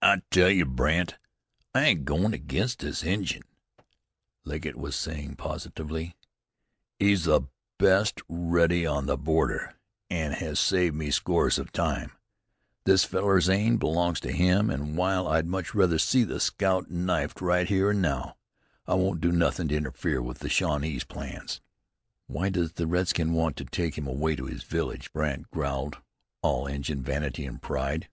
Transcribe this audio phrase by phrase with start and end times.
[0.00, 1.18] "I tell ye, Brandt,
[1.74, 3.42] I ain't agoin' against this Injun,"
[4.44, 6.14] Legget was saying positively.
[7.00, 7.42] "He's the
[7.78, 9.74] best reddy on the border,
[10.08, 12.12] an' has saved me scores of times.
[12.84, 17.40] This fellar Zane belongs to him, an' while I'd much rather see the scout knifed
[17.40, 18.36] right here an' now,
[18.86, 21.60] I won't do nothin' to interfere with the Shawnee's plans."
[22.28, 25.98] "Why does the redskin want to take him away to his village?" Brandt growled.
[26.40, 28.08] "All Injun vanity and pride."